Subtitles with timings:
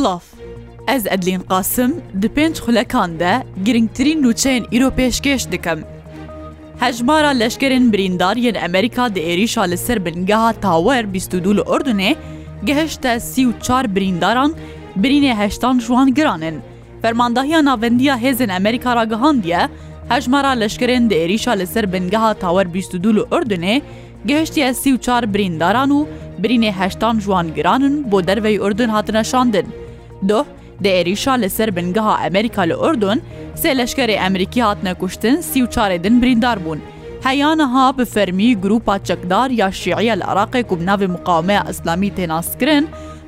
[0.00, 0.24] Xilaaf
[0.88, 5.84] Ez Edlin qasim di pênc xulekan de giringtirîn nûçeyên îro pêşkeş dikim.
[6.80, 12.14] Hejmara leşkerên birîndar yên Emerika di êrîşa li ser bingeha Tawer bîstûdû li Ordunê
[12.64, 14.54] gehişte sî û çar birîndaran
[14.98, 16.60] birînê heştan jiwan giranin.
[17.02, 19.68] Fermandahiya navendiya hêzên Emerika ra gihandiye,
[20.08, 23.82] hejmara leşkerên di êrîşa li ser bingeha Tawer bîstûdû li Ordunê,
[24.26, 26.06] gehiştiye sî û çar birîndaran û
[26.42, 29.66] birînê heştan jiwan giranin bo dervey Urdun hatine şandin.
[30.28, 30.38] دۆ
[30.84, 33.18] دە عێریشا لەسەر بنگەها ئەمریکا لە ئوردون
[33.62, 36.80] سێ لەشکەری ئەمریکی هاتنە کوشتن سی و چارێدن بریندار بوون.
[37.26, 42.84] هەیانەها بە فەرمی گروپا چەکدار یا شیعە لە عراقی کوبناوی مقاومەیە ئەسلامی تێناسکردن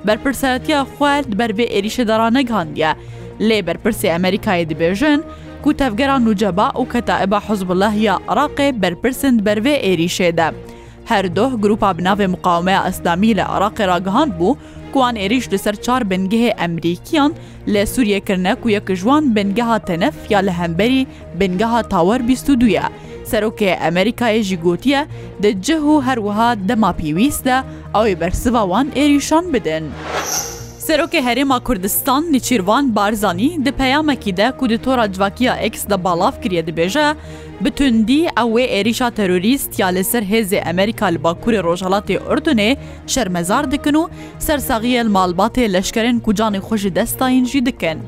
[0.07, 2.93] بەرپرسەتە خوارد بەربێ عێریشەدارانە گاندە
[3.49, 5.21] لێ بەرپرسی ئەمریکای دەبێژن
[5.65, 10.49] کو تەفگەران نوجەبا و کەتائبە حزبله یا عراقێ بەرپرسند بەرێ عێریشێدە.
[11.11, 14.55] هەردۆه گروپا بناوێ مقاومەیە ئەسلامی لە عراقی ڕگەهاند بوو
[14.95, 17.33] کوان ێریش لەسەر چار بنگهێ ئەمریکیان
[17.73, 21.07] لە سووریەکردنە و یەکژوان بنگەها تەنەف یا لە هەمبەری
[21.39, 22.87] بنگەها تاوەەر 22ە.
[23.31, 25.01] سەرۆکێ ئەمریکایەژی گوتیە
[25.43, 27.57] دەجه و هەروەها دەما پێویستە
[27.95, 29.85] ئەوەی بەرسواوان ئێریشان بدەن.
[30.87, 36.33] Serokê Herêma Kurdistan Nîçîrvan Barzanî di peyamekî de ku di tora cvakiya eks de balav
[36.43, 37.15] kiriye dibêje,
[37.61, 42.77] bi tundî ew wê êrişa terorîst ya li ser hêzê Emerika li Bakurê Rojalatê Urdunê
[43.07, 47.99] şermezar dikin û sersaxiyel malbatê leşkerên ku canê xwe ji destayîn jî dikin.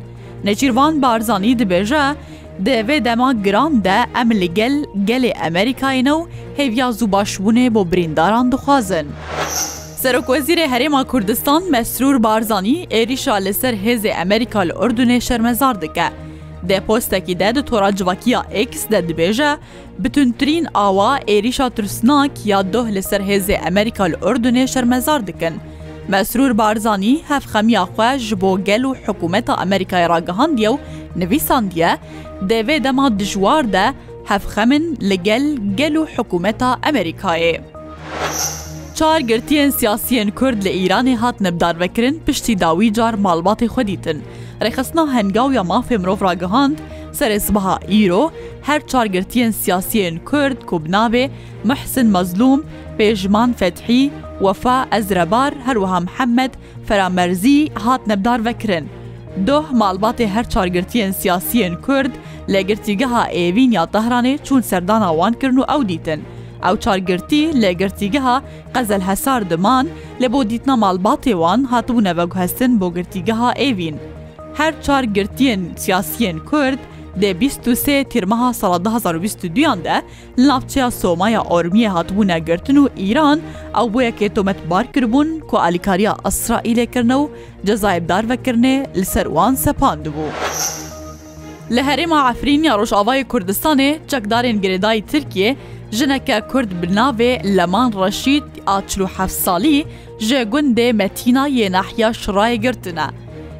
[0.45, 2.15] Neçîrvan Barzanî dibêje,
[2.61, 6.27] Devê dema giran de em li gel gelê Emerikayîne û
[6.59, 9.07] hêviya zû başbûnê bo birîndaran dixwazin.
[10.05, 16.05] Serokvezîrê Herêma Kurdistan Mesrûr Barzanî êrîşa li ser hêzê Emerîka li Ordunê şermezar dike.
[16.69, 19.57] Dê postekî de di tora civakiya X de dibêje,
[19.99, 25.55] bituntirîn awa êrîşa Tursnak ya doh li ser hêzê Emerîka li Ordunê şermezar dikin.
[26.11, 30.79] Mesrûr Barzanî hevxemiya xwe ji bo gel û hikûmeta Emerîkayê ragihandiye û
[31.17, 31.99] nivîsandiye,
[32.41, 33.93] devê dema dijwar de
[34.27, 37.61] hevxemin li gel gel û hikûmeta Emerîkayê.
[38.95, 44.19] Çar girtiyên siyasiyên Kurd li Îranê hat nebdarvekirin piştî dawî car malbatê xwedîtin.
[44.63, 46.77] Rexistina hengaw ya mafê mirov ragihand,
[47.13, 51.31] serêsbaha îro, her çar girtiyên siyasiyên Kurd Kubnavê,
[51.65, 52.67] Mehsin Mezlum,
[52.99, 56.51] Pêjman Fethî, Wefa Ezrebar herwiha Mhemed
[56.87, 58.89] Feramerzî hat nebdarvekirin.
[59.47, 62.13] Doh malbatê her çargirtiyên siyasiyên Kurd,
[62.49, 66.23] lê girtîgeha êvîn ya tehranê çûn serdana wankirin û ew dîtin.
[66.67, 68.37] ئەو چارگرتی لێگرتیگەها
[68.75, 69.87] قەزل هەسار دمان
[70.23, 73.97] لە بۆ دیتنا ماڵباتێوان هاتبوو نەڤەگوهستن بۆ گرتیگەها ئێوین.
[74.59, 76.81] هەر چار گرتیین سیاسیین کورد،
[77.21, 79.97] دێ 23 تیرمەها ساڵ 1922یان دە
[80.47, 83.39] لاپچیا سۆمایە ئۆرمیە هاتبوو نەگرتن و ئیران
[83.77, 87.25] ئەو بۆ یەکێ تۆمەت بارکردبوون کۆ ئالیکاریا ئەسرائیلێکردنە و
[87.67, 90.33] جەزایبدارڤەکردنێ لەسەروان سەپاند بوو.
[91.75, 95.51] لە هەرێما ئەفرینیا ڕۆژاوای کوردستانێ چەکدارێن گرێدای ترکیە
[95.99, 99.79] ژنەکە کورد بناوێ لەمان ڕەشید ئاچلوه ساڵی
[100.27, 103.09] ژێ گوندێ مەتینا یێنەحیا شڕای گرتنە.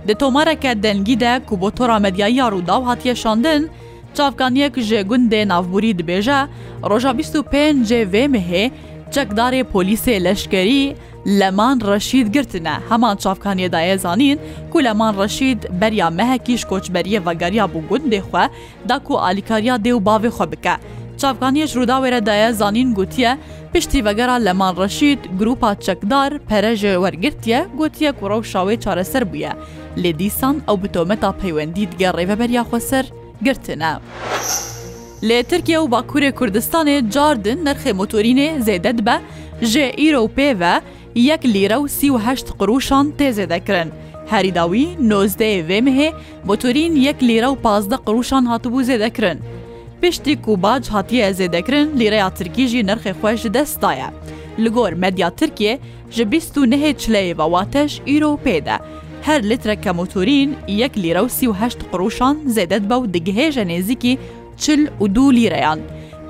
[0.09, 3.63] Di tomareke dengî de ku bo tora medyaya rûdaw hatiye şandin,
[4.17, 6.41] çavkaniyek ji gundê navbûrî dibêje,
[6.91, 8.65] roja 25 CV mihê,
[9.15, 10.85] çekdarê polîsê leşkerî
[11.39, 14.39] Leman Reşîd girtine heman çavkaniye daye zanîn
[14.73, 18.45] ku Leman Reşîd beriya mehekî ji koçberiye vegeriya bû gundê xwe
[18.89, 20.77] da ku alîkariya dê û bavê xwe bike.
[21.19, 23.39] Çavkaniyeş rûdawêre daye zanîn gotiye
[23.73, 29.53] piştî vegera Leman Reşîd grupa çekdar pereje wergirtiye gotiye ku rewşa wê çareser bûye.
[29.97, 33.07] Lê dîsan ew bi tometa peywendî dige rêveberiya xweser
[33.45, 33.93] girtine.
[35.23, 39.17] Lê Tirkiye û Bakurê Kurdistanê cardin nerxê motorînê zêde dibe
[39.63, 40.81] ji îro pê ve
[41.15, 43.89] yek lîre û sîheşt qirûşan têzêdekirin.
[44.31, 46.13] Herîdawî nozdeyê vê mihê
[46.45, 49.39] motorîn yek lîre û pazda qirûşan hatibû zêdekirin.
[50.03, 54.09] پشتی کوباج هاتیە زێدەکردن لیرەیا ترکیژی نرخی خۆش دەستایە.
[54.63, 55.75] Li gor medya Tirkiye
[56.15, 58.77] ji bîst û nehê çileyê vewateş îro pêde.
[59.27, 64.15] Her litreke motorîn yek lîre û sî heşt qroşan zêdet bew digihêje nêzîkî
[64.63, 65.81] çil û dû lîreyan.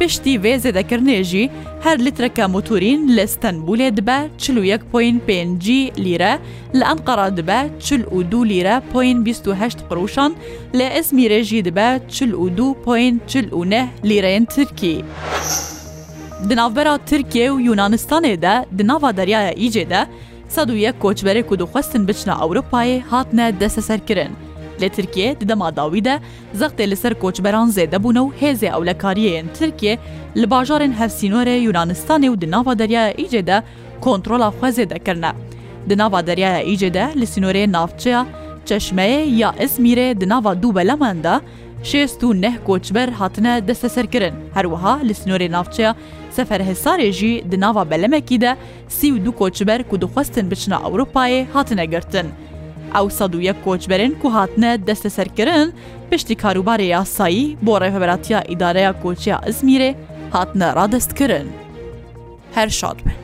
[0.00, 1.50] پشتی وێزێ دەکردێژی
[1.84, 6.32] هەر لیترەکە موتورین لە ستەنبولێ دبە 41.5 لیرە
[6.78, 10.32] لە ئەم قەرا دبە 42 لیرە پوین28 قڕوشان
[10.78, 14.96] لە ئەسمی رێژی دبە 42.49 لیرەن ترکی.
[16.48, 20.02] دناوبەرا ترکیە و یونانستانێدا دناوا دەریایە ئیجێدا،
[20.48, 24.30] 101 کۆچبەرێک و دخواستن بچنە ئەوروپایە هاتنە دەسەسەرکردن.
[24.82, 26.14] لە ترکیە ددەماداوی دە
[26.60, 29.94] زەختێ لەسەر کۆچبەران زێدەبوون و هێزێ ئەو لە کاریەن ترکێ
[30.40, 33.58] لە باژارên هەفسینۆرە یونانستانی و دناوا دەریایە ئیجێدا
[34.04, 35.30] کۆنتترۆلا خوێزێ دەکردە.
[35.88, 38.20] دناوا دەریایە ئیجێدا لە سینۆرێ ناافچەیە
[38.68, 41.34] چەشمەیە یا ئەسمیرێ دناوا دوو بەلەمەندە،
[41.90, 45.90] شێست و نەه کۆچبەر هاتنە دەستەسەرکردن هەروەها لە سنوۆری ناوچەیە
[46.36, 48.52] سەفەرهێسارێژی دناوا بەلەمەکیدا
[48.96, 52.28] سی و دوو کۆچبەر و دخواستن بچنە ئەوروپایە هاتنەگرتن
[52.96, 55.66] ئەو ١ کۆچبەرن و هاتنە دەستە سەرکردن
[56.08, 59.90] پشتی کاروبارە یاسایی بۆ ڕێفەبەتیا ئیدارەیە کۆچیا ئزمیرێ
[60.34, 61.46] هاتنە ڕادستکردن
[62.56, 63.23] هەر شاد بن